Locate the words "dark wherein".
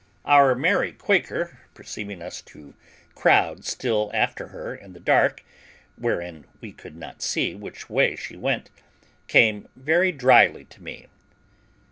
4.99-6.45